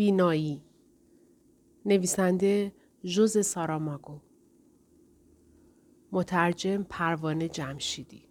[0.00, 0.62] بینایی.
[1.86, 2.72] نویسنده
[3.04, 4.18] جوز ساراماگو
[6.12, 8.22] مترجم پروانه جمشیدی.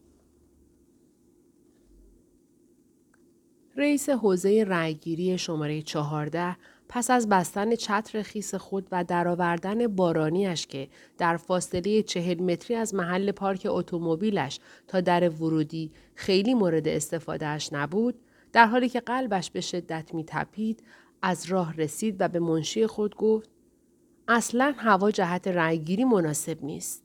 [3.75, 6.57] رئیس حوزه رأیگیری شماره 14
[6.89, 12.95] پس از بستن چتر خیس خود و درآوردن بارانیش که در فاصله چهل متری از
[12.95, 18.15] محل پارک اتومبیلش تا در ورودی خیلی مورد استفادهش نبود
[18.53, 20.83] در حالی که قلبش به شدت می تپید
[21.21, 23.49] از راه رسید و به منشی خود گفت
[24.27, 27.03] اصلا هوا جهت رأیگیری مناسب نیست.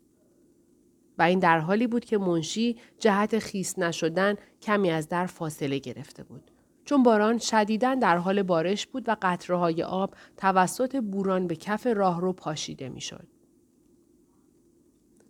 [1.19, 6.23] و این در حالی بود که منشی جهت خیس نشدن کمی از در فاصله گرفته
[6.23, 6.51] بود.
[6.85, 11.87] چون باران شدیداً در حال بارش بود و قطره های آب توسط بوران به کف
[11.87, 13.27] راه رو پاشیده می‌شد.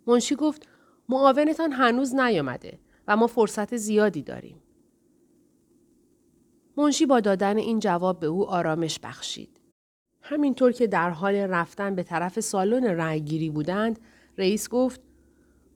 [0.07, 0.67] منشی گفت
[1.09, 4.61] معاونتان هنوز نیامده و ما فرصت زیادی داریم.
[6.77, 9.61] منشی با دادن این جواب به او آرامش بخشید.
[10.21, 13.99] همینطور که در حال رفتن به طرف سالن رأیگیری بودند،
[14.37, 15.01] رئیس گفت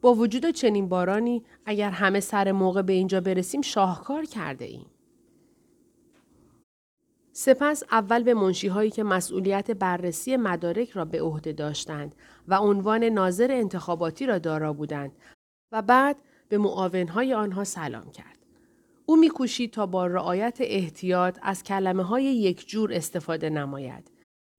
[0.01, 4.85] با وجود چنین بارانی اگر همه سر موقع به اینجا برسیم شاهکار کرده ایم.
[7.31, 12.15] سپس اول به منشیهایی که مسئولیت بررسی مدارک را به عهده داشتند
[12.47, 15.11] و عنوان ناظر انتخاباتی را دارا بودند
[15.71, 16.15] و بعد
[16.49, 18.38] به معاونهای آنها سلام کرد.
[19.09, 24.11] او میکوشید تا با رعایت احتیاط از کلمه های یک جور استفاده نماید.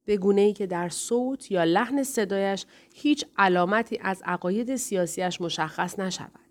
[0.04, 5.98] به گونه ای که در صوت یا لحن صدایش هیچ علامتی از عقاید سیاسیش مشخص
[5.98, 6.48] نشود.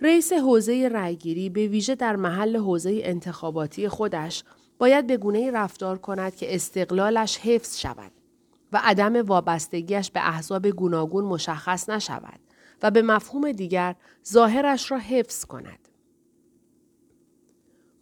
[0.00, 4.44] رئیس حوزه رأیگیری به ویژه در محل حوزه انتخاباتی خودش
[4.78, 8.12] باید به گونه رفتار کند که استقلالش حفظ شود
[8.72, 12.40] و عدم وابستگیش به احزاب گوناگون مشخص نشود
[12.82, 13.94] و به مفهوم دیگر
[14.28, 15.83] ظاهرش را حفظ کند.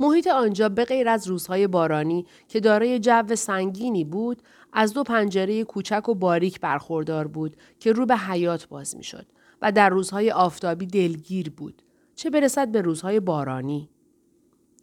[0.03, 5.65] محیط آنجا به غیر از روزهای بارانی که دارای جو سنگینی بود از دو پنجره
[5.65, 9.27] کوچک و باریک برخوردار بود که رو به حیات باز می‌شد
[9.63, 11.83] و در روزهای آفتابی دلگیر بود
[12.15, 13.91] چه برسد به روزهای بارانی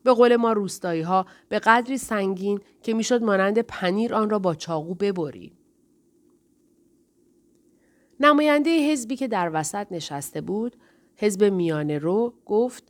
[0.03, 4.55] به قول ما روستایی ها به قدری سنگین که می‌شد مانند پنیر آن را با
[4.55, 5.53] چاقو ببری.
[8.19, 10.75] نماینده حزبی که در وسط نشسته بود
[11.15, 12.83] حزب میانه رو گفت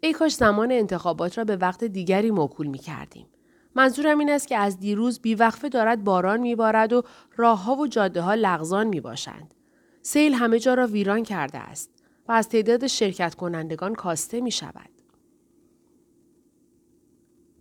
[0.00, 3.26] ای کاش زمان انتخابات را به وقت دیگری موکول می کردیم.
[3.74, 7.02] منظورم این است که از دیروز بیوقفه دارد باران میبارد و
[7.36, 9.54] راهها و جاده ها لغزان می باشند.
[10.02, 11.90] سیل همه جا را ویران کرده است
[12.28, 14.90] و از تعداد شرکت کنندگان کاسته می شود.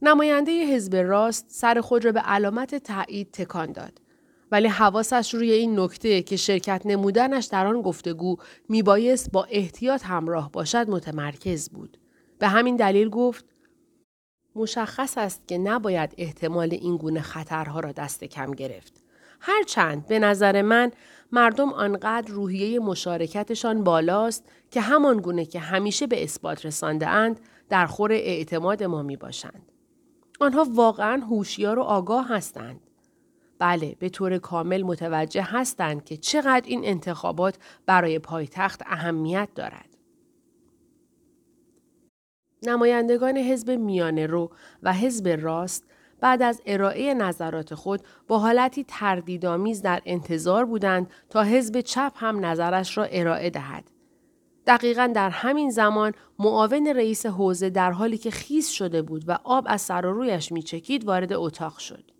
[0.01, 4.01] نماینده حزب راست سر خود را به علامت تایید تکان داد.
[4.51, 8.37] ولی حواسش روی این نکته که شرکت نمودنش در آن گفتگو
[8.69, 11.97] میبایست با احتیاط همراه باشد متمرکز بود.
[12.39, 13.45] به همین دلیل گفت
[14.55, 19.03] مشخص است که نباید احتمال این گونه خطرها را دست کم گرفت.
[19.39, 20.91] هرچند به نظر من
[21.31, 27.39] مردم آنقدر روحیه مشارکتشان بالاست که همان گونه که همیشه به اثبات رسانده اند
[27.69, 29.71] در خور اعتماد ما می باشند.
[30.39, 32.79] آنها واقعا هوشیار و آگاه هستند.
[33.59, 39.88] بله به طور کامل متوجه هستند که چقدر این انتخابات برای پایتخت اهمیت دارد.
[42.63, 44.51] نمایندگان حزب میانه رو
[44.83, 45.83] و حزب راست
[46.19, 52.45] بعد از ارائه نظرات خود با حالتی تردیدآمیز در انتظار بودند تا حزب چپ هم
[52.45, 53.91] نظرش را ارائه دهد.
[54.67, 59.65] دقیقا در همین زمان معاون رئیس حوزه در حالی که خیس شده بود و آب
[59.67, 62.11] از سر و رویش میچکید وارد اتاق شد.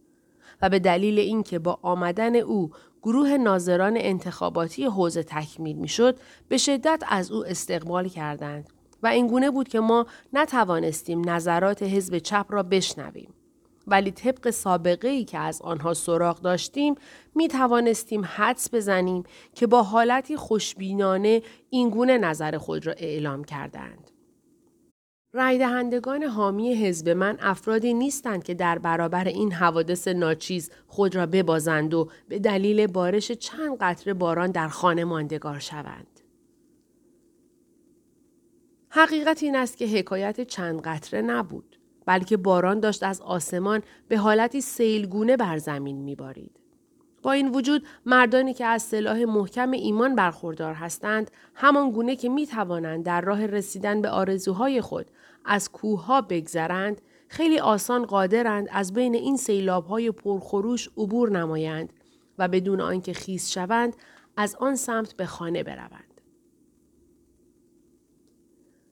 [0.61, 2.71] و به دلیل اینکه با آمدن او
[3.03, 8.69] گروه ناظران انتخاباتی حوزه تکمیل می‌شد به شدت از او استقبال کردند
[9.03, 13.33] و اینگونه بود که ما نتوانستیم نظرات حزب چپ را بشنویم.
[13.87, 16.95] ولی طبق سابقه ای که از آنها سراغ داشتیم
[17.35, 19.23] می توانستیم حدس بزنیم
[19.55, 24.11] که با حالتی خوشبینانه اینگونه نظر خود را اعلام کردند.
[25.33, 31.25] رای دهندگان حامی حزب من افرادی نیستند که در برابر این حوادث ناچیز خود را
[31.25, 36.19] ببازند و به دلیل بارش چند قطره باران در خانه ماندگار شوند.
[38.89, 44.62] حقیقت این است که حکایت چند قطره نبود بلکه باران داشت از آسمان به حالتی
[44.62, 46.59] سیلگونه بر زمین میبارید.
[47.21, 52.47] با این وجود مردانی که از سلاح محکم ایمان برخوردار هستند همان گونه که می
[52.47, 55.06] توانند در راه رسیدن به آرزوهای خود
[55.45, 61.94] از کوهها بگذرند خیلی آسان قادرند از بین این سیلابهای پرخروش عبور نمایند
[62.38, 63.95] و بدون آنکه خیس شوند
[64.38, 66.08] از آن سمت به خانه بروند.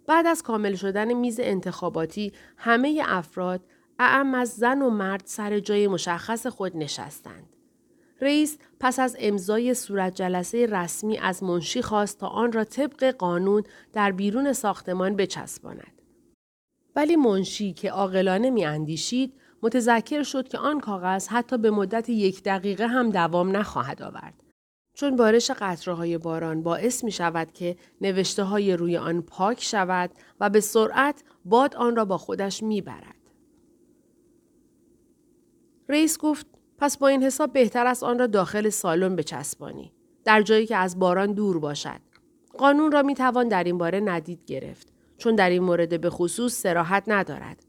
[0.08, 3.62] بعد از کامل شدن میز انتخاباتی همه افراد
[4.00, 7.56] اعم از زن و مرد سر جای مشخص خود نشستند.
[8.22, 13.64] رئیس پس از امضای صورت جلسه رسمی از منشی خواست تا آن را طبق قانون
[13.94, 16.02] در بیرون ساختمان بچسباند.
[16.96, 19.34] ولی منشی که عاقلانه می اندیشید
[19.64, 24.47] متذکر شد که آن کاغذ حتی به مدت یک دقیقه هم دوام نخواهد آورد.
[25.00, 30.12] چون بارش قطره های باران باعث می شود که نوشته های روی آن پاک شود
[30.40, 33.16] و به سرعت باد آن را با خودش می برد.
[35.90, 36.48] رئیس گفت
[36.78, 39.94] پس با این حساب بهتر است آن را داخل سالن بچسبانی.
[40.26, 42.02] در جایی که از باران دور باشد.
[42.58, 44.94] قانون را می توان در این باره ندید گرفت.
[45.18, 47.66] چون در این مورد به خصوص سراحت ندارد.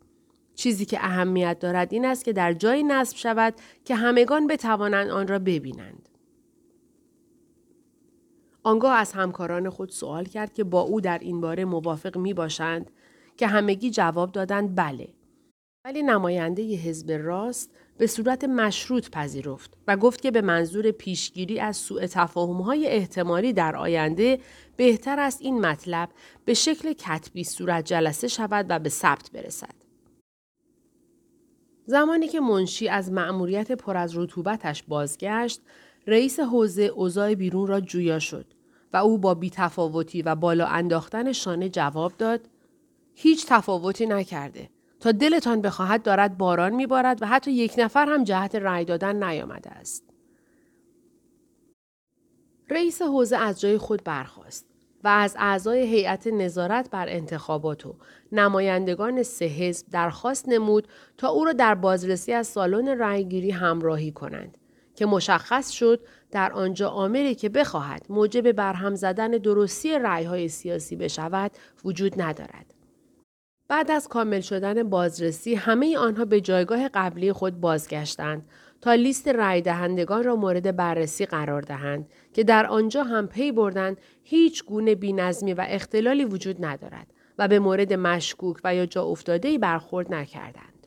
[0.55, 3.55] چیزی که اهمیت دارد این است که در جایی نصب شود
[3.85, 6.08] که همگان بتوانند آن را ببینند.
[8.69, 12.91] آنگاه از همکاران خود سوال کرد که با او در این باره موافق می باشند
[13.37, 15.09] که همگی جواب دادند بله.
[15.85, 21.61] ولی نماینده ی حزب راست به صورت مشروط پذیرفت و گفت که به منظور پیشگیری
[21.61, 24.41] از سوء تفاهم‌های احتمالی در آینده
[24.77, 26.09] بهتر است این مطلب
[26.45, 29.75] به شکل کتبی صورت جلسه شود و به ثبت برسد.
[31.87, 35.61] زمانی که منشی از مأموریت پر از رطوبتش بازگشت،
[36.07, 38.58] رئیس حوزه اوضاع بیرون را جویا شد
[38.93, 42.41] و او با بیتفاوتی و بالا انداختن شانه جواب داد
[43.15, 44.71] هیچ تفاوتی نکرده.
[45.01, 49.71] تا دلتان بخواهد دارد باران میبارد و حتی یک نفر هم جهت رأی دادن نیامده
[49.71, 50.05] است.
[52.71, 54.67] رئیس حوزه از جای خود برخاست
[55.05, 57.97] و از اعضای هیئت نظارت بر انتخابات و
[58.33, 60.89] نمایندگان سه حزب درخواست نمود
[61.19, 64.59] تا او را در بازرسی از سالن رأیگیری همراهی کنند
[64.95, 71.51] که مشخص شد در آنجا آمری که بخواهد موجب برهم زدن درستی رأیهای سیاسی بشود
[71.85, 72.75] وجود ندارد.
[73.69, 78.49] بعد از کامل شدن بازرسی همه آنها به جایگاه قبلی خود بازگشتند
[78.81, 84.01] تا لیست رای دهندگان را مورد بررسی قرار دهند که در آنجا هم پی بردند
[84.23, 87.07] هیچ گونه بینظمی و اختلالی وجود ندارد
[87.39, 90.78] و به مورد مشکوک و یا جا افتاده برخورد نکردند.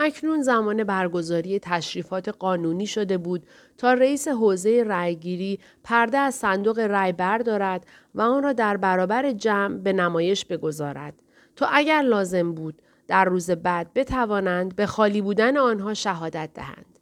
[0.00, 3.46] اکنون زمان برگزاری تشریفات قانونی شده بود
[3.78, 9.78] تا رئیس حوزه رأیگیری پرده از صندوق رأی بردارد و آن را در برابر جمع
[9.78, 11.14] به نمایش بگذارد
[11.56, 16.98] تا اگر لازم بود در روز بعد بتوانند به خالی بودن آنها شهادت دهند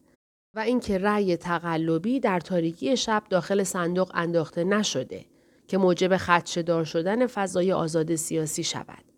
[0.55, 5.25] و اینکه رأی تقلبی در تاریکی شب داخل صندوق انداخته نشده
[5.69, 9.16] که موجب خدشدار شدن فضای آزاد سیاسی شود.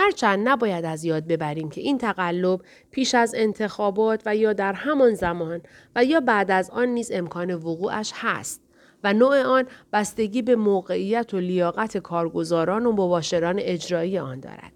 [0.00, 2.60] هرچند نباید از یاد ببریم که این تقلب
[2.90, 5.60] پیش از انتخابات و یا در همان زمان
[5.96, 8.60] و یا بعد از آن نیز امکان وقوعش هست
[9.04, 14.72] و نوع آن بستگی به موقعیت و لیاقت کارگزاران و مباشران اجرایی آن دارد.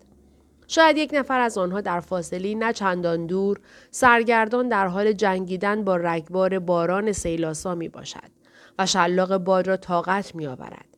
[0.66, 3.60] شاید یک نفر از آنها در فاصله نه چندان دور
[3.90, 8.30] سرگردان در حال جنگیدن با رگبار باران سیلاسا می باشد
[8.78, 10.91] و شلاق باد را طاقت می آورد.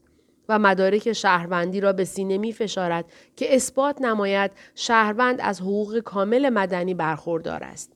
[0.49, 3.05] و مدارک شهروندی را به سینه می فشارد
[3.37, 7.93] که اثبات نماید شهروند از حقوق کامل مدنی برخوردار است.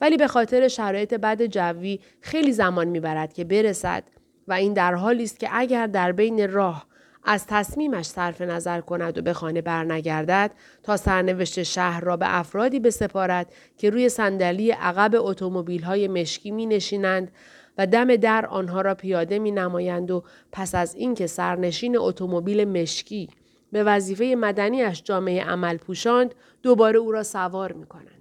[0.00, 4.04] ولی به خاطر شرایط بد جوی خیلی زمان می‌برد که برسد
[4.48, 6.86] و این در حالی است که اگر در بین راه
[7.24, 10.50] از تصمیمش صرف نظر کند و به خانه برنگردد
[10.82, 16.66] تا سرنوشت شهر را به افرادی بسپارد که روی صندلی عقب اتومبیل های مشکی می
[16.66, 17.30] نشینند
[17.78, 23.28] و دم در آنها را پیاده می نمایند و پس از اینکه سرنشین اتومبیل مشکی
[23.72, 28.15] به وظیفه مدنیش جامعه عمل پوشاند دوباره او را سوار می کنند.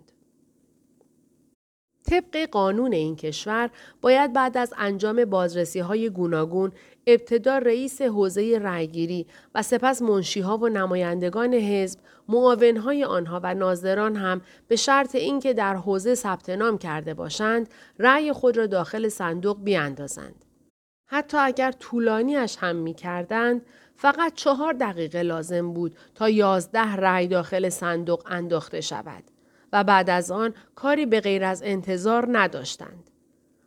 [2.05, 3.69] طبق قانون این کشور
[4.01, 6.71] باید بعد از انجام بازرسی های گوناگون
[7.07, 14.41] ابتدا رئیس حوزه رأیگیری و سپس منشیها و نمایندگان حزب معاونهای آنها و ناظران هم
[14.67, 17.69] به شرط اینکه در حوزه ثبت نام کرده باشند
[17.99, 20.45] رأی خود را داخل صندوق بیاندازند.
[21.07, 27.69] حتی اگر طولانیش هم می کردند فقط چهار دقیقه لازم بود تا یازده رأی داخل
[27.69, 29.23] صندوق انداخته شود.
[29.73, 33.09] و بعد از آن کاری به غیر از انتظار نداشتند.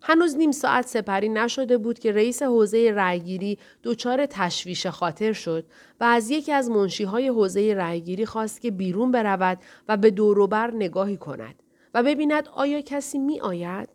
[0.02, 5.66] هنوز نیم ساعت سپری نشده بود که رئیس حوزه رأیگیری دچار تشویش خاطر شد
[6.00, 11.16] و از یکی از منشیهای حوزه رأیگیری خواست که بیرون برود و به دوروبر نگاهی
[11.16, 11.62] کند
[11.94, 13.88] و ببیند آیا کسی می آید؟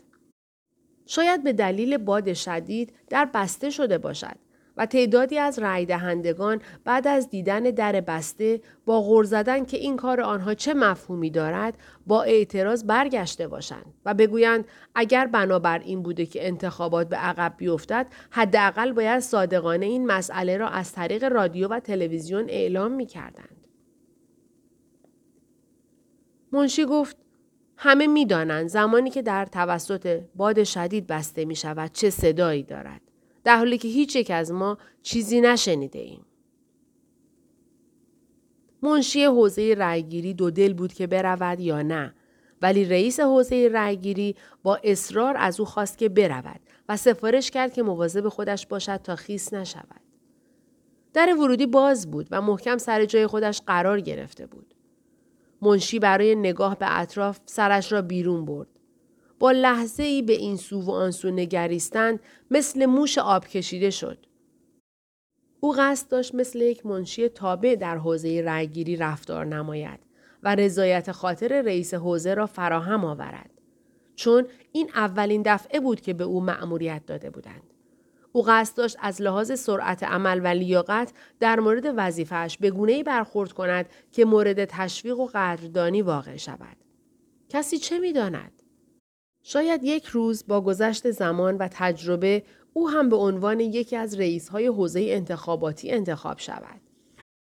[1.06, 4.43] شاید به دلیل باد شدید در بسته شده باشد
[4.78, 9.98] و تعدادی از رای دهندگان بعد از دیدن در بسته با غور زدن که این
[9.98, 11.78] کار آنها چه مفهومی دارد
[12.08, 14.66] با اعتراض برگشته باشند و بگویند
[14.96, 20.70] اگر بنابر این بوده که انتخابات به عقب بیفتد حداقل باید صادقانه این مسئله را
[20.70, 23.68] از طریق رادیو و تلویزیون اعلام می کردند.
[26.52, 27.18] منشی گفت
[27.78, 33.13] همه می‌دانند زمانی که در توسط باد شدید بسته می شود چه صدایی دارد.
[33.44, 36.26] در حالی که هیچ یک از ما چیزی نشنیده ایم.
[38.82, 42.14] منشی حوزه رأیگیری دو دل بود که برود یا نه
[42.62, 46.60] ولی رئیس حوزه رأیگیری با اصرار از او خواست که برود
[46.90, 50.02] و سفارش کرد که مواظب خودش باشد تا خیس نشود.
[51.14, 54.74] در ورودی باز بود و محکم سر جای خودش قرار گرفته بود.
[55.62, 58.73] منشی برای نگاه به اطراف سرش را بیرون برد.
[59.44, 62.20] با لحظه ای به این سو و آن سو نگریستند
[62.52, 64.26] مثل موش آب کشیده شد.
[65.60, 70.00] او قصد داشت مثل یک منشی تابع در حوزه رأیگیری رفتار نماید
[70.44, 73.50] و رضایت خاطر رئیس حوزه را فراهم آورد.
[74.16, 77.74] چون این اولین دفعه بود که به او مأموریت داده بودند.
[78.32, 83.52] او قصد داشت از لحاظ سرعت عمل و لیاقت در مورد وظیفهش به گونه‌ای برخورد
[83.52, 86.78] کند که مورد تشویق و قدردانی واقع شود.
[87.50, 88.63] کسی چه می‌داند؟
[89.44, 94.68] شاید یک روز با گذشت زمان و تجربه او هم به عنوان یکی از رئیس‌های
[94.68, 96.82] حوزه انتخاباتی انتخاب شود.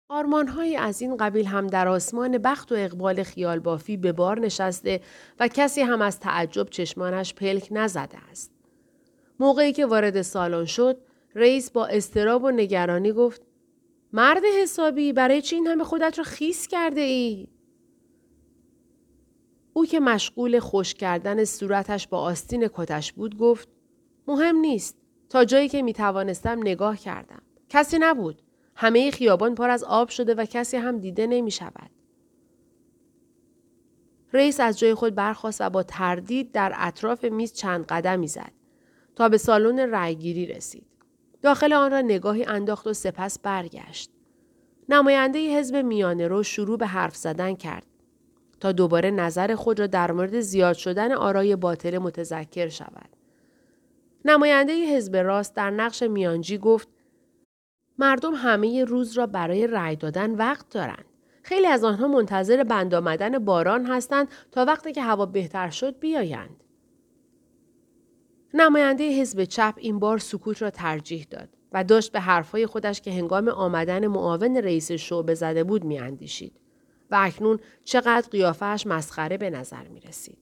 [0.08, 5.00] آرمانهایی از این قبیل هم در آسمان بخت و اقبال خیال بافی به بار نشسته
[5.40, 8.52] و کسی هم از تعجب چشمانش پلک نزده است.
[9.40, 10.98] موقعی که وارد سالن شد،
[11.34, 13.42] رئیس با استراب و نگرانی گفت
[14.12, 17.48] مرد حسابی برای چی این همه خودت را خیس کرده ای؟
[19.76, 23.68] او که مشغول خوش کردن صورتش با آستین کتش بود گفت
[24.28, 24.96] مهم نیست.
[25.28, 27.42] تا جایی که می توانستم نگاه کردم.
[27.68, 28.42] کسی نبود.
[28.74, 31.90] همه خیابان پر از آب شده و کسی هم دیده نمی شود.
[34.32, 38.52] رئیس از جای خود برخواست و با تردید در اطراف میز چند قدمی زد
[39.16, 40.86] تا به سالن رأیگیری رسید.
[41.42, 44.10] داخل آن را نگاهی انداخت و سپس برگشت.
[44.88, 47.86] نماینده حزب میانه رو شروع به حرف زدن کرد
[48.60, 53.08] تا دوباره نظر خود را در مورد زیاد شدن آرای باطل متذکر شود.
[54.24, 56.88] نماینده حزب راست در نقش میانجی گفت
[57.98, 61.04] مردم همه روز را برای رأی دادن وقت دارند.
[61.42, 66.64] خیلی از آنها منتظر بند آمدن باران هستند تا وقتی که هوا بهتر شد بیایند.
[68.54, 73.12] نماینده حزب چپ این بار سکوت را ترجیح داد و داشت به حرفهای خودش که
[73.12, 76.52] هنگام آمدن معاون رئیس شعبه زده بود میاندیشید
[77.10, 80.38] و اکنون چقدر قیافهش مسخره به نظر می رسید.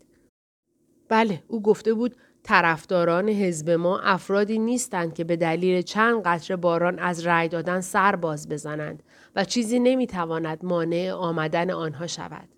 [1.08, 6.98] بله او گفته بود طرفداران حزب ما افرادی نیستند که به دلیل چند قطره باران
[6.98, 9.02] از رأی دادن سر باز بزنند
[9.36, 12.48] و چیزی نمی‌تواند مانع آمدن آنها شود.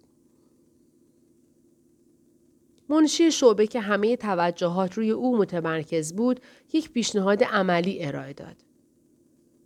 [2.89, 6.41] منشی شعبه که همه توجهات روی او متمرکز بود
[6.73, 8.66] یک پیشنهاد عملی ارائه داد.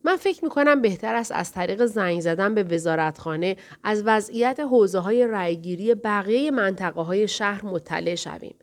[0.05, 4.99] من فکر می کنم بهتر است از طریق زنگ زدن به وزارتخانه از وضعیت حوزه
[4.99, 8.55] های رأیگیری بقیه منطقه های شهر مطلع شویم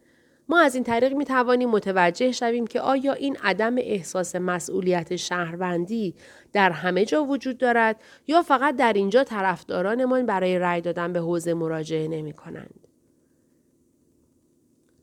[0.49, 6.15] ما از این طریق می توانیم متوجه شویم که آیا این عدم احساس مسئولیت شهروندی
[6.53, 11.53] در همه جا وجود دارد یا فقط در اینجا طرفدارانمان برای رأی دادن به حوزه
[11.53, 12.87] مراجعه نمی کنند.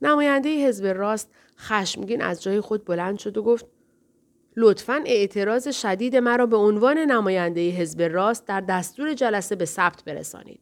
[0.01, 3.65] نماینده حزب راست خشمگین از جای خود بلند شد و گفت
[4.57, 10.59] لطفا اعتراض شدید مرا به عنوان نماینده حزب راست در دستور جلسه به ثبت برسانید.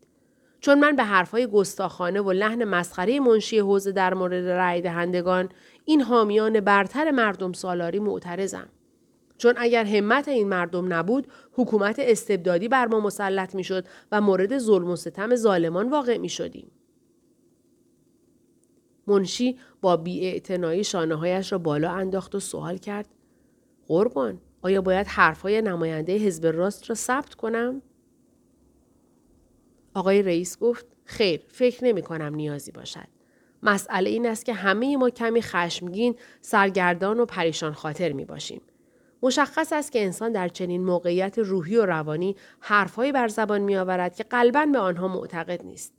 [0.59, 5.49] چون من به حرفهای گستاخانه و لحن مسخره منشی حوزه در مورد رأی دهندگان
[5.85, 8.69] این حامیان برتر مردم سالاری معترضم.
[9.37, 14.89] چون اگر همت این مردم نبود حکومت استبدادی بر ما مسلط می‌شد و مورد ظلم
[14.89, 16.71] و ستم ظالمان واقع می شدیم.
[19.07, 23.07] منشی با بیاعتنایی شانه هایش را بالا انداخت و سوال کرد
[23.87, 27.81] قربان آیا باید حرفهای نماینده حزب راست را ثبت کنم؟
[29.93, 33.07] آقای رئیس گفت خیر فکر نمی کنم نیازی باشد.
[33.63, 38.61] مسئله این است که همه ما کمی خشمگین، سرگردان و پریشان خاطر می باشیم.
[39.21, 44.15] مشخص است که انسان در چنین موقعیت روحی و روانی حرفهایی بر زبان می آورد
[44.15, 45.93] که قلبا به آنها معتقد نیست.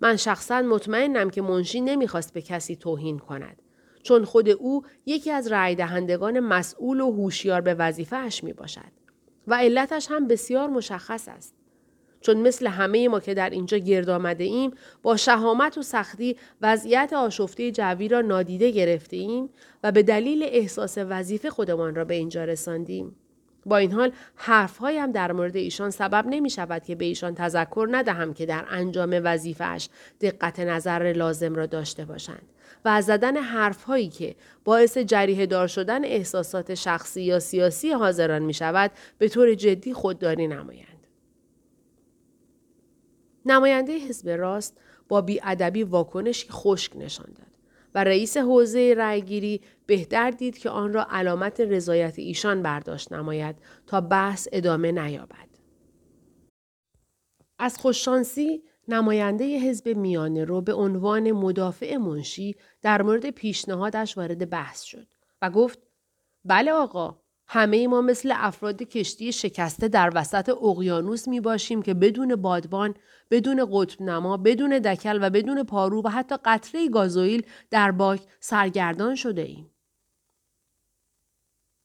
[0.00, 3.62] من شخصا مطمئنم که منشی نمی‌خواست به کسی توهین کند.
[4.02, 8.92] چون خود او یکی از رای دهندگان مسئول و هوشیار به وظیفه اش می باشد.
[9.46, 11.54] و علتش هم بسیار مشخص است.
[12.20, 14.70] چون مثل همه ما که در اینجا گرد آمده ایم
[15.02, 19.50] با شهامت و سختی وضعیت آشفته جوی را نادیده گرفته ایم
[19.84, 23.16] و به دلیل احساس وظیفه خودمان را به اینجا رساندیم.
[23.66, 28.34] با این حال حرفهایم در مورد ایشان سبب نمی شود که به ایشان تذکر ندهم
[28.34, 29.88] که در انجام وظیفهش
[30.20, 32.42] دقت نظر لازم را داشته باشند
[32.84, 38.90] و زدن حرفهایی که باعث جریه دار شدن احساسات شخصی یا سیاسی حاضران می شود
[39.18, 41.06] به طور جدی خودداری نمایند.
[43.46, 47.50] نماینده حزب راست با بیادبی واکنشی خشک نشان داد
[47.94, 53.56] و رئیس حوزه رأیگیری بهتر دید که آن را علامت رضایت ایشان برداشت نماید
[53.86, 55.50] تا بحث ادامه نیابد.
[57.58, 64.82] از خوششانسی نماینده حزب میانه رو به عنوان مدافع منشی در مورد پیشنهادش وارد بحث
[64.82, 65.06] شد
[65.42, 65.78] و گفت
[66.44, 67.16] بله آقا
[67.52, 72.94] همه ما مثل افراد کشتی شکسته در وسط اقیانوس می باشیم که بدون بادبان،
[73.30, 79.14] بدون قطب نما، بدون دکل و بدون پارو و حتی قطره گازوئیل در باک سرگردان
[79.14, 79.70] شده ایم.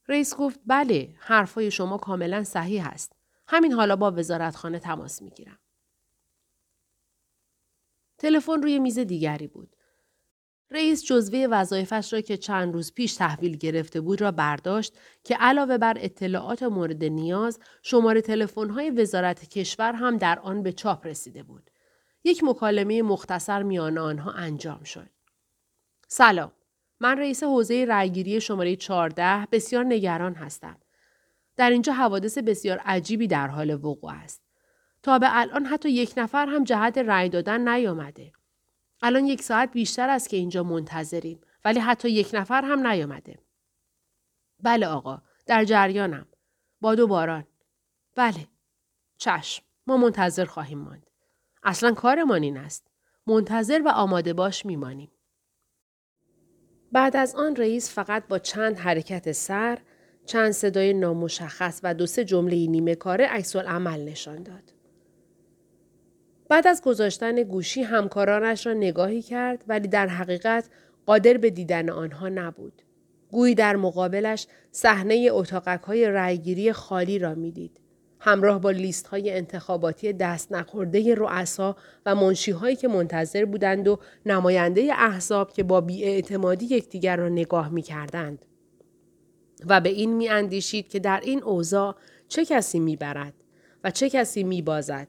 [0.07, 3.11] رئیس گفت بله حرفای شما کاملا صحیح است.
[3.47, 5.59] همین حالا با وزارتخانه تماس می گیرم.
[8.17, 9.75] تلفن روی میز دیگری بود.
[10.72, 14.93] رئیس جزوه وظایفش را که چند روز پیش تحویل گرفته بود را برداشت
[15.24, 21.07] که علاوه بر اطلاعات مورد نیاز شماره تلفن‌های وزارت کشور هم در آن به چاپ
[21.07, 21.72] رسیده بود.
[22.24, 25.10] یک مکالمه مختصر میان آنها انجام شد.
[26.07, 26.51] سلام.
[27.00, 30.77] من رئیس حوزه رأیگیری شماره 14 بسیار نگران هستم.
[31.57, 34.44] در اینجا حوادث بسیار عجیبی در حال وقوع است.
[35.05, 38.31] تا به الان حتی یک نفر هم جهت رأی دادن نیامده.
[39.01, 43.39] الان یک ساعت بیشتر است که اینجا منتظریم ولی حتی یک نفر هم نیامده.
[44.59, 46.27] بله آقا در جریانم.
[46.81, 47.47] باد و باران.
[48.15, 48.47] بله.
[49.17, 49.63] چشم.
[49.88, 51.09] ما منتظر خواهیم ماند.
[51.63, 52.88] اصلا کارمان این است.
[53.27, 55.12] منتظر و آماده باش میمانیم.
[56.91, 59.79] بعد از آن رئیس فقط با چند حرکت سر،
[60.25, 64.75] چند صدای نامشخص و دو سه جمله نیمه کاره عکس عمل نشان داد.
[66.49, 70.69] بعد از گذاشتن گوشی همکارانش را نگاهی کرد ولی در حقیقت
[71.05, 72.81] قادر به دیدن آنها نبود.
[73.31, 77.79] گویی در مقابلش صحنه اتاقک های رأیگیری خالی را می‌دید.
[78.19, 81.75] همراه با لیست های انتخاباتی دست نخورده رؤسا
[82.05, 87.69] و منشی هایی که منتظر بودند و نماینده احزاب که با بیاعتمادی یکدیگر را نگاه
[87.69, 88.45] می کردند.
[89.67, 91.95] و به این می اندیشید که در این اوضاع
[92.27, 93.34] چه کسی می برد
[93.84, 95.08] و چه کسی می بازد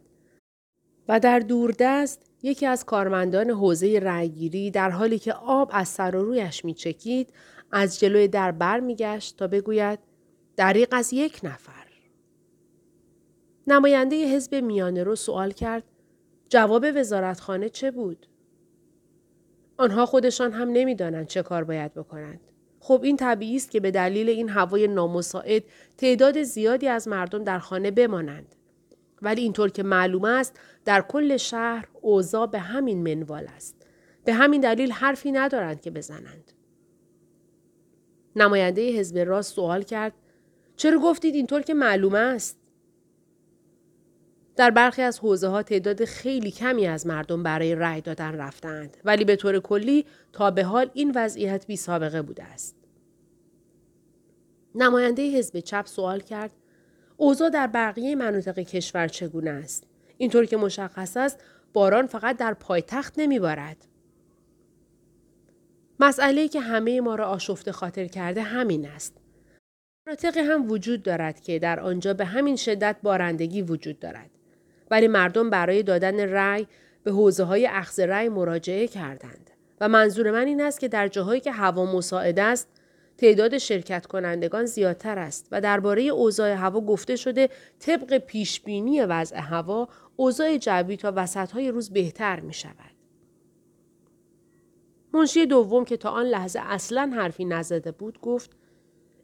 [1.09, 6.25] و در دوردست یکی از کارمندان حوزه رأیگیری در حالی که آب از سر و
[6.25, 7.33] رویش میچکید
[7.73, 9.99] از جلوی در بر میگشت تا بگوید
[10.57, 11.87] دریق از یک نفر.
[13.66, 15.83] نماینده حزب میانه رو سوال کرد
[16.49, 18.27] جواب وزارتخانه چه بود?
[19.77, 22.40] آنها خودشان هم نمی‌دانند چه کار باید بکنند.
[22.81, 25.62] خب این طبیعی است که به دلیل این هوای نامساعد
[25.99, 28.56] تعداد زیادی از مردم در خانه بمانند.
[29.22, 33.87] ولی اینطور که معلوم است در کل شهر اوضاع به همین منوال است.
[34.24, 36.52] به همین دلیل حرفی ندارند که بزنند.
[38.37, 40.12] نماینده حزب راست سوال کرد
[40.76, 42.59] چرا گفتید اینطور که معلوم است؟
[44.57, 49.24] در برخی از حوزه ها تعداد خیلی کمی از مردم برای رأی دادن رفتند ولی
[49.24, 52.76] به طور کلی تا به حال این وضعیت بی سابقه بوده است.
[54.74, 56.52] نماینده حزب چپ سوال کرد
[57.16, 59.85] اوضاع در بقیه مناطق کشور چگونه است؟
[60.18, 63.76] اینطور که مشخص است باران فقط در پایتخت نمیبارد.
[66.00, 69.16] مسئله که همه ما را آشفته خاطر کرده همین است.
[70.07, 74.31] مناطقی هم وجود دارد که در آنجا به همین شدت بارندگی وجود دارد.
[74.90, 76.66] ولی مردم برای دادن رأی
[77.05, 79.50] به حوزه های اخذ رأی مراجعه کردند.
[79.81, 82.68] و منظور من این است که در جاهایی که هوا مساعد است
[83.18, 87.48] تعداد شرکت کنندگان زیادتر است و درباره اوضاع هوا گفته شده
[87.79, 92.96] طبق پیشبینی وضع هوا اوضاع جوی تا وسطهای روز بهتر می شود.
[95.12, 98.50] منشی دوم که تا آن لحظه اصلا حرفی نزده بود گفت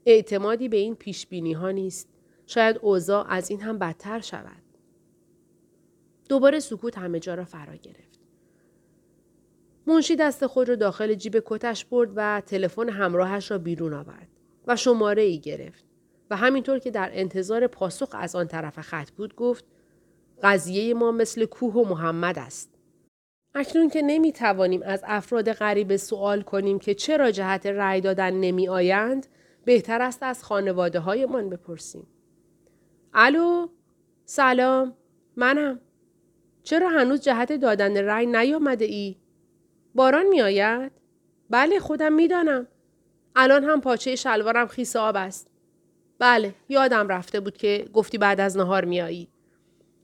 [0.06, 2.08] اعتمادی به این پیشبینی ها نیست.
[2.46, 4.62] شاید اوضاع از این هم بدتر شود.
[6.28, 8.21] دوباره سکوت همه جا را فرا گرفت.
[9.86, 14.28] منشی دست خود را داخل جیب کتش برد و تلفن همراهش را بیرون آورد
[14.66, 15.84] و شماره ای گرفت
[16.30, 19.64] و همینطور که در انتظار پاسخ از آن طرف خط بود گفت
[20.42, 22.70] قضیه ما مثل کوه و محمد است.
[23.54, 28.68] اکنون که نمی توانیم از افراد غریب سوال کنیم که چرا جهت رأی دادن نمی
[28.68, 29.26] آیند
[29.64, 32.06] بهتر است از خانواده هایمان بپرسیم.
[33.14, 33.66] الو
[34.24, 34.96] سلام
[35.36, 35.80] منم
[36.62, 39.21] چرا هنوز جهت دادن رأی نیامده ای؟
[39.94, 40.92] باران میآید؟
[41.50, 42.66] بله خودم می‌دانم.
[43.36, 45.48] الان هم پاچه شلوارم خیس آب است.
[46.18, 49.28] بله یادم رفته بود که گفتی بعد از نهار میایی.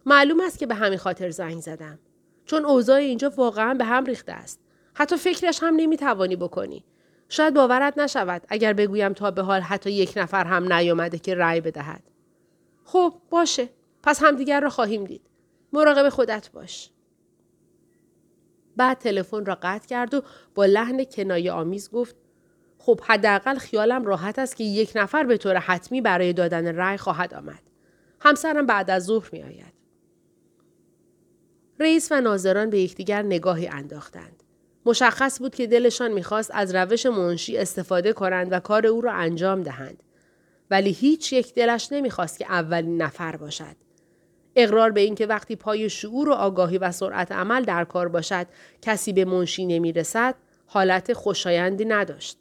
[0.07, 1.99] معلوم است که به همین خاطر زنگ زدم.
[2.45, 4.61] چون اوضاع اینجا واقعا به هم ریخته است.
[4.95, 6.85] حتی فکرش هم نمی‌توانی بکنی.
[7.29, 11.61] شاید باورت نشود اگر بگویم تا به حال حتی یک نفر هم نیامده که رأی
[11.61, 12.03] بدهد.
[12.85, 13.69] خب باشه.
[14.03, 15.23] پس همدیگر را خواهیم دید.
[15.73, 16.91] مراقب خودت باش.
[18.79, 20.23] بعد تلفن را قطع کرد و
[20.55, 22.17] با لحن کنایه آمیز گفت
[22.79, 27.35] خب حداقل خیالم راحت است که یک نفر به طور حتمی برای دادن رأی خواهد
[27.35, 27.63] آمد.
[28.21, 29.73] همسرم بعد از ظهر می آید.
[31.81, 34.43] رئیس و ناظران به یکدیگر نگاهی انداختند.
[34.87, 39.63] مشخص بود که دلشان می‌خواست از روش منشی استفاده کنند و کار او را انجام
[39.63, 40.03] دهند.
[40.71, 43.88] ولی هیچ یک دلش نمی‌خواست که اولین نفر باشد.
[44.57, 48.47] اقرار به اینکه وقتی پای شعور و آگاهی و سرعت عمل در کار باشد
[48.83, 50.35] کسی به منشی نمی‌رسد
[50.67, 52.39] حالت خوشایندی نداشت.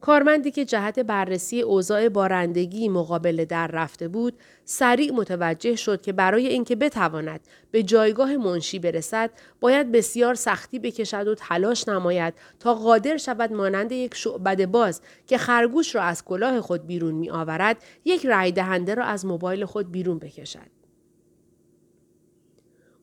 [0.00, 6.46] کارمندی که جهت بررسی اوضاع بارندگی مقابل در رفته بود سریع متوجه شد که برای
[6.46, 13.16] اینکه بتواند به جایگاه منشی برسد باید بسیار سختی بکشد و تلاش نماید تا قادر
[13.16, 18.26] شود مانند یک شعبد باز که خرگوش را از کلاه خود بیرون می آورد یک
[18.26, 20.77] رای دهنده را از موبایل خود بیرون بکشد.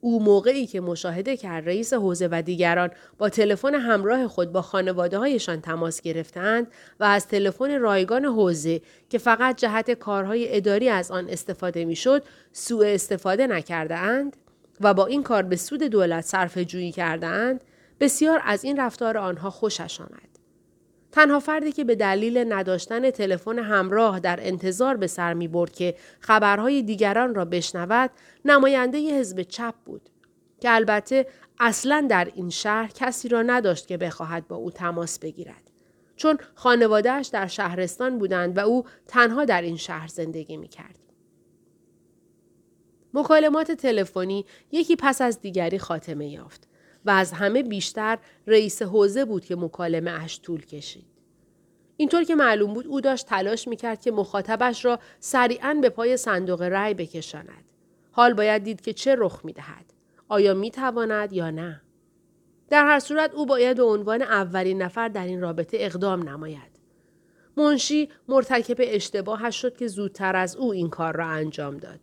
[0.06, 5.18] او موقعی که مشاهده کرد رئیس حوزه و دیگران با تلفن همراه خود با خانواده
[5.18, 6.68] هایشان تماس گرفتند
[7.00, 12.88] و از تلفن رایگان حوزه که فقط جهت کارهای اداری از آن استفاده می‌شد سوء
[12.88, 14.38] استفاده نکرده اند
[14.82, 17.62] و با این کار به سود دولت صرف جویی کرده اند
[18.00, 20.35] بسیار از این رفتار آنها خوشش آمد.
[21.16, 25.96] تنها فردی که به دلیل نداشتن تلفن همراه در انتظار به سر می برد که
[26.20, 28.12] خبرهای دیگران را بشنود
[28.46, 30.10] نماینده حزب چپ بود
[30.62, 31.28] که البته
[31.60, 35.72] اصلا در این شهر کسی را نداشت که بخواهد با او تماس بگیرد
[36.16, 41.00] چون خانوادهش در شهرستان بودند و او تنها در این شهر زندگی می کرد.
[43.14, 46.68] مکالمات تلفنی یکی پس از دیگری خاتمه یافت.
[47.06, 51.06] و از همه بیشتر رئیس حوزه بود که مکالمه اش طول کشید.
[51.98, 56.62] اینطور که معلوم بود او داشت تلاش می‌کرد که مخاطبش را سریعا به پای صندوق
[56.62, 57.64] رأی بکشاند.
[58.12, 59.94] حال باید دید که چه رخ می‌دهد.
[60.28, 61.82] آیا می‌تواند یا نه؟
[62.70, 66.80] در هر صورت او باید به عنوان اولین نفر در این رابطه اقدام نماید.
[67.58, 72.00] منشی مرتکب اشتباهش شد که زودتر از او این کار را انجام داد.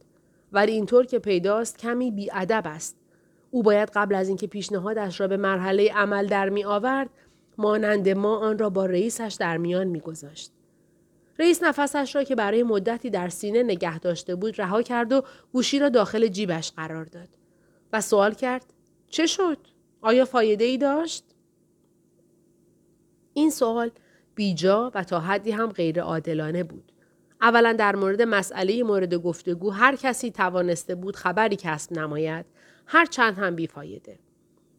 [0.52, 2.96] ولی اینطور که پیداست کمی بیادب است
[3.54, 7.10] او باید قبل از اینکه پیشنهادش را به مرحله عمل در می آورد
[7.58, 10.52] مانند ما آن را با رئیسش در میان می گذاشت.
[11.38, 15.78] رئیس نفسش را که برای مدتی در سینه نگه داشته بود رها کرد و گوشی
[15.78, 17.28] را داخل جیبش قرار داد
[17.92, 18.72] و سوال کرد
[19.08, 19.58] چه شد؟
[20.00, 21.24] آیا فایده ای داشت؟
[23.34, 23.90] این سوال
[24.34, 26.92] بیجا و تا حدی هم غیر عادلانه بود.
[27.42, 32.46] اولا در مورد مسئله مورد گفتگو هر کسی توانسته بود خبری کسب نماید
[32.86, 34.18] هر چند هم بیفایده.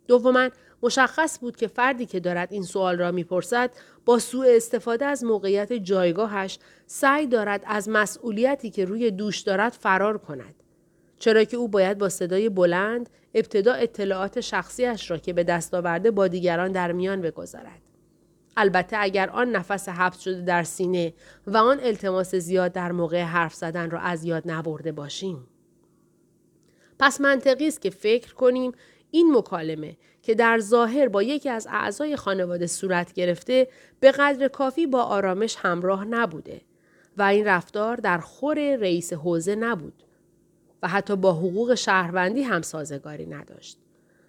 [0.08, 0.50] دوما
[0.84, 3.72] مشخص بود که فردی که دارد این سوال را می‌پرسد
[4.06, 10.18] با سوء استفاده از موقعیت جایگاهش سعی دارد از مسئولیتی که روی دوش دارد فرار
[10.18, 10.56] کند.
[11.20, 16.12] چرا که او باید با صدای بلند ابتدا اطلاعات شخصیش را که به دست آورده
[16.12, 17.82] با دیگران در میان بگذارد.
[18.58, 21.14] البته اگر آن نفس حبس شده در سینه
[21.48, 25.48] و آن التماس زیاد در موقع حرف زدن را از یاد نبرده باشیم.
[27.00, 28.72] پس منطقی است که فکر کنیم
[29.12, 33.68] این مکالمه که در ظاهر با یکی از اعضای خانواده صورت گرفته
[34.00, 36.62] به قدر کافی با آرامش همراه نبوده
[37.18, 40.04] و این رفتار در خور رئیس حوزه نبود
[40.84, 43.83] و حتی با حقوق شهروندی هم سازگاری نداشت.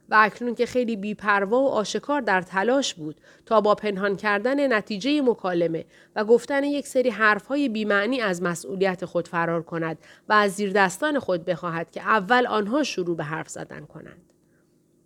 [0.08, 5.22] و اکنون که خیلی بیپروا و آشکار در تلاش بود تا با پنهان کردن نتیجه
[5.22, 5.84] مکالمه
[6.16, 11.18] و گفتن یک سری حرفهای بیمعنی از مسئولیت خود فرار کند و از زیر دستان
[11.18, 14.22] خود بخواهد که اول آنها شروع به حرف زدن کنند.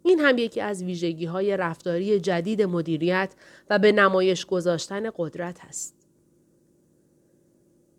[0.02, 3.34] این هم یکی از ویژگی های رفتاری جدید مدیریت
[3.70, 5.97] و به نمایش گذاشتن قدرت است.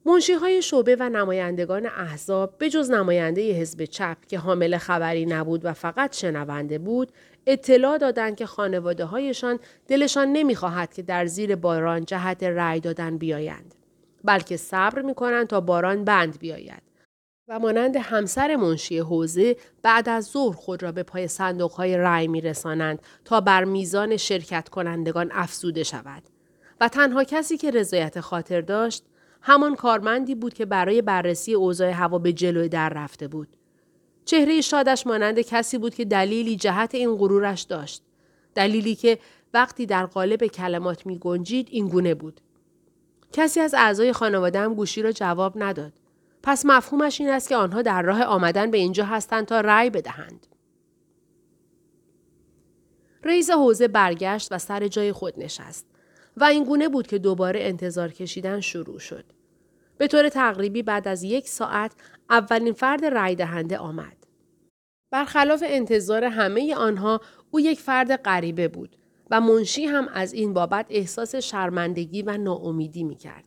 [0.10, 5.66] منشی های شعبه و نمایندگان احزاب به جز نماینده حزب چپ که حامل خبری نبود
[5.66, 7.12] و فقط شنونده بود
[7.48, 13.76] اطلاع دادند که خانواده هایشان دلشان نمی‌خواهد که در زیر باران جهت رأی دادن بیایند
[14.24, 16.82] بلکه صبر می کنند تا باران بند بیاید
[17.48, 22.28] و مانند همسر منشی حوزه بعد از ظهر خود را به پای صندوق های رأی
[22.28, 26.24] می رسانند تا بر میزان شرکت کنندگان افزوده شود
[26.82, 29.04] و تنها کسی که رضایت خاطر داشت
[29.42, 33.48] همان کارمندی بود که برای بررسی اوضاع هوا به جلوی در رفته بود.
[34.26, 38.04] چهره شادش مانند کسی بود که دلیلی جهت این غرورش داشت.
[38.56, 39.20] دلیلی که
[39.54, 42.42] وقتی در قالب کلمات می گنجید این گونه بود.
[43.32, 45.94] کسی از اعضای خانواده هم گوشی را جواب نداد.
[46.44, 50.48] پس مفهومش این است که آنها در راه آمدن به اینجا هستند تا رأی بدهند.
[53.24, 55.86] رئیس حوزه برگشت و سر جای خود نشست.
[56.38, 59.26] و این گونه بود که دوباره انتظار کشیدن شروع شد.
[59.98, 61.92] به طور تقریبی بعد از یک ساعت
[62.30, 64.18] اولین فرد رای دهنده آمد.
[65.12, 68.96] برخلاف انتظار همه آنها او یک فرد غریبه بود
[69.32, 73.44] و منشی هم از این بابت احساس شرمندگی و ناامیدی می کرد.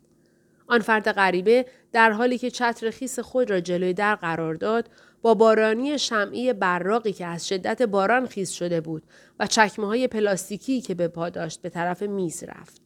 [0.66, 4.90] آن فرد غریبه در حالی که چتر خیس خود را جلوی در قرار داد
[5.22, 9.02] با بارانی شمعی براقی که از شدت باران خیز شده بود
[9.40, 12.82] و چکمه های پلاستیکی که به پا داشت به طرف میز رفت.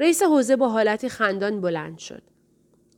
[0.00, 2.22] رئیس حوزه با حالتی خندان بلند شد.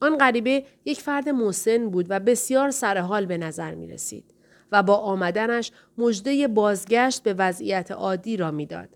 [0.01, 4.25] آن غریبه یک فرد مسن بود و بسیار سرحال به نظر می رسید
[4.73, 8.89] و با آمدنش مژده بازگشت به وضعیت عادی را می‌داد.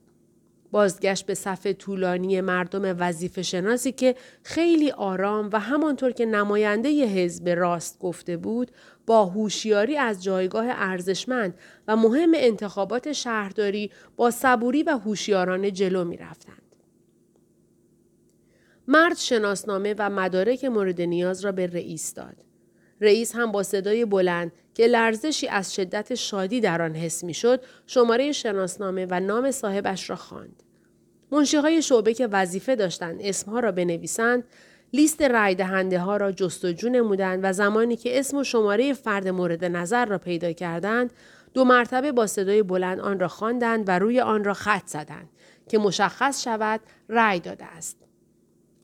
[0.70, 7.48] بازگشت به صف طولانی مردم وظیفه شناسی که خیلی آرام و همانطور که نماینده حزب
[7.48, 8.70] راست گفته بود
[9.07, 11.55] با هوشیاری از جایگاه ارزشمند
[11.88, 16.62] و مهم انتخابات شهرداری با صبوری و هوشیارانه جلو می رفتند.
[18.88, 22.37] مرد شناسنامه و مدارک مورد نیاز را به رئیس داد.
[23.00, 28.32] رئیس هم با صدای بلند که لرزشی از شدت شادی در آن حس می‌شد شماره
[28.32, 30.62] شناسنامه و نام صاحبش را خواند.
[31.32, 34.44] های شعبه که وظیفه داشتند اسمها را بنویسند
[34.92, 39.64] لیست رای دهنده ها را جستجو نمودند و زمانی که اسم و شماره فرد مورد
[39.64, 41.12] نظر را پیدا کردند
[41.54, 45.28] دو مرتبه با صدای بلند آن را خواندند و روی آن را خط زدند
[45.68, 48.06] که مشخص شود رأی داده است.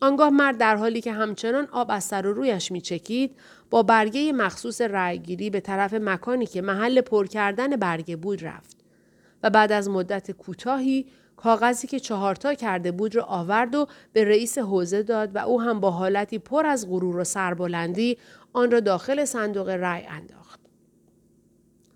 [0.03, 3.37] آنگاه مرد در حالی که همچنان آب از سر و رویش چکید
[3.71, 8.77] با برگه مخصوص رأیگیری به طرف مکانی که محل پر کردن برگه بود رفت
[9.43, 14.59] و بعد از مدت کوتاهی کاغذی که چهارتا کرده بود را آورد و به رئیس
[14.59, 18.19] حوزه داد و او هم با حالتی پر از غرور و سربلندی
[18.53, 20.61] آن را داخل صندوق رأی انداخت.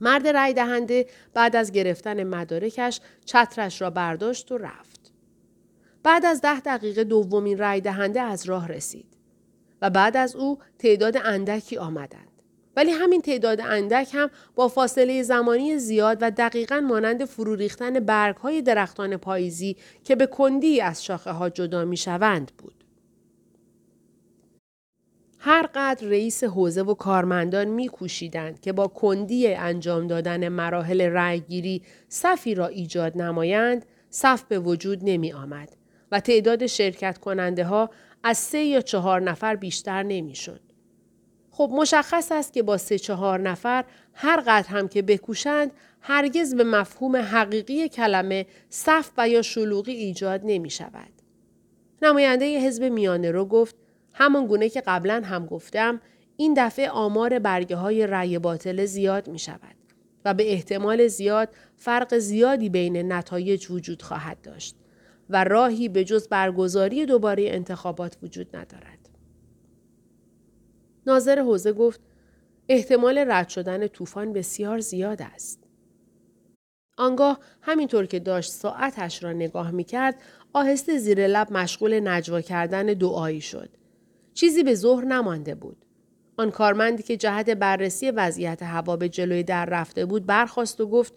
[0.00, 4.95] مرد رأی دهنده بعد از گرفتن مدارکش چترش را برداشت و رفت.
[6.06, 9.06] بعد از ده دقیقه دومین رأی دهنده از راه رسید.
[9.82, 12.42] و بعد از او تعداد اندکی آمدند.
[12.76, 18.36] ولی همین تعداد اندک هم با فاصله زمانی زیاد و دقیقا مانند فرو ریختن برگ
[18.36, 22.84] های درختان پاییزی که به کندی از شاخه ها جدا می شوند بود.
[25.38, 31.82] هر قدر رئیس حوزه و کارمندان می کوشیدند که با کندی انجام دادن مراحل رأیگیری
[32.08, 35.76] صفی را ایجاد نمایند، صف به وجود نمی آمد
[36.12, 37.90] و تعداد شرکت کننده ها
[38.22, 40.60] از سه یا چهار نفر بیشتر نمی‌شد.
[41.50, 46.64] خب مشخص است که با سه چهار نفر هر قدر هم که بکوشند هرگز به
[46.64, 51.12] مفهوم حقیقی کلمه صف و یا شلوغی ایجاد نمی شود.
[52.02, 53.76] نماینده حزب میانه رو گفت
[54.12, 56.00] همان گونه که قبلا هم گفتم
[56.36, 59.76] این دفعه آمار برگه های رأی باطل زیاد می شود
[60.24, 64.76] و به احتمال زیاد فرق زیادی بین نتایج وجود خواهد داشت.
[65.30, 69.08] و راهی به جز برگزاری دوباره انتخابات وجود ندارد.
[71.06, 72.00] ناظر حوزه گفت
[72.68, 75.62] احتمال رد شدن طوفان بسیار زیاد است.
[76.98, 82.86] آنگاه همینطور که داشت ساعتش را نگاه می کرد آهسته زیر لب مشغول نجوا کردن
[82.86, 83.68] دعایی شد.
[84.34, 85.76] چیزی به ظهر نمانده بود.
[86.38, 91.14] آن کارمندی که جهت بررسی وضعیت هوا به جلوی در رفته بود برخواست و گفت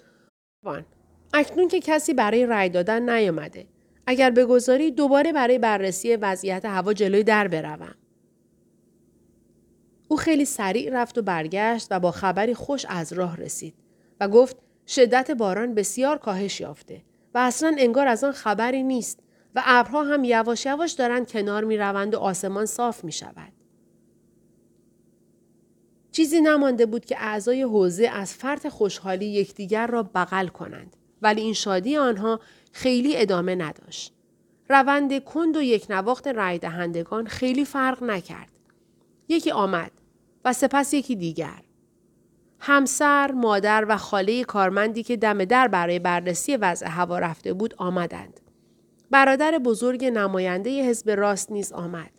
[1.34, 3.65] اکنون که کسی برای رأی دادن نیامده
[4.10, 7.95] اگر بگذاری دوباره برای بررسی وضعیت هوا جلوی در بروم.
[10.08, 13.74] او خیلی سریع رفت و برگشت و با خبری خوش از راه رسید
[14.19, 17.02] و گفت شدت باران بسیار کاهش یافته
[17.34, 19.19] و اصلا انگار از آن خبری نیست
[19.56, 23.54] و ابرها هم یواش یواش دارند کنار می روند و آسمان صاف می شود.
[26.12, 31.54] چیزی نمانده بود که اعضای حوزه از فرط خوشحالی یکدیگر را بغل کنند ولی این
[31.54, 32.39] شادی آنها
[32.71, 34.13] خیلی ادامه نداشت.
[34.69, 38.60] روند کند و یک نواخت رای دهندگان خیلی فرق نکرد.
[39.27, 39.91] یکی آمد
[40.45, 41.62] و سپس یکی دیگر.
[42.60, 48.39] همسر، مادر و خاله کارمندی که دم در برای بررسی وضع هوا رفته بود آمدند.
[49.12, 52.12] برادر بزرگ نماینده حزب راست نیز آمد.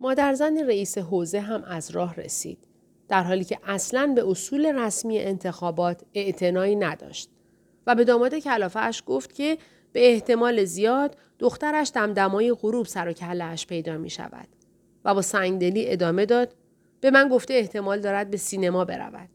[0.00, 2.68] مادرزن رئیس حوزه هم از راه رسید.
[3.08, 7.30] در حالی که اصلا به اصول رسمی انتخابات اعتنایی نداشت.
[7.86, 9.58] و به داماد کلافهش گفت که
[9.92, 14.48] به احتمال زیاد دخترش دمدمای غروب سر و کلش پیدا می شود.
[15.04, 16.54] و با سنگدلی ادامه داد
[17.00, 19.28] به من گفته احتمال دارد به سینما برود.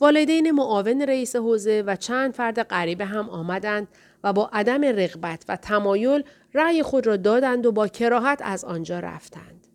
[0.00, 3.88] والدین معاون رئیس حوزه و چند فرد غریبه هم آمدند
[4.24, 9.00] و با عدم رغبت و تمایل رأی خود را دادند و با کراهت از آنجا
[9.00, 9.66] رفتند.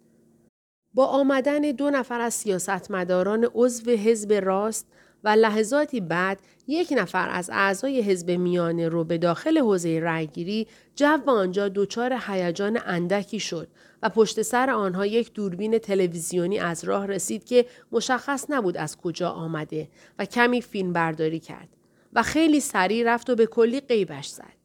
[0.94, 4.88] با آمدن دو نفر از سیاستمداران عضو حزب راست
[5.24, 11.18] و لحظاتی بعد یک نفر از اعضای حزب میانه رو به داخل حوزه رأیگیری جو
[11.28, 13.68] آنجا دچار هیجان اندکی شد
[14.04, 19.30] و پشت سر آنها یک دوربین تلویزیونی از راه رسید که مشخص نبود از کجا
[19.30, 19.88] آمده
[20.20, 21.70] و کمی فیلم برداری کرد
[22.14, 24.61] و خیلی سریع رفت و به کلی غیبش زد.